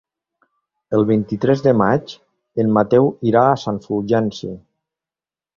[0.99, 2.15] El vint-i-tres de maig
[2.65, 4.55] en Mateu irà a Sant Fulgenci.